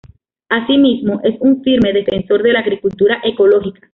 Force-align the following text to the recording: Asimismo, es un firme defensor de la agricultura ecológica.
Asimismo, 0.49 1.21
es 1.23 1.35
un 1.41 1.61
firme 1.61 1.93
defensor 1.93 2.41
de 2.41 2.53
la 2.53 2.61
agricultura 2.61 3.21
ecológica. 3.23 3.87